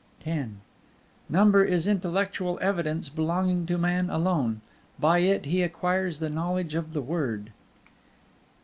X 0.25 0.49
Number 1.29 1.63
is 1.63 1.85
intellectual 1.87 2.57
evidence 2.59 3.07
belonging 3.07 3.67
to 3.67 3.77
man 3.77 4.09
alone; 4.09 4.61
by 4.97 5.19
it 5.19 5.45
he 5.45 5.61
acquires 5.61 6.19
knowledge 6.23 6.73
of 6.73 6.93
the 6.93 7.01
Word. 7.03 7.51